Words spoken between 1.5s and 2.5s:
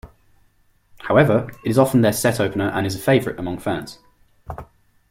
it is often their set